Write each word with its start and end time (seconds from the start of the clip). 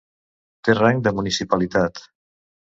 Té 0.67 0.75
rang 0.77 1.03
de 1.09 1.13
municipalitat. 1.19 2.03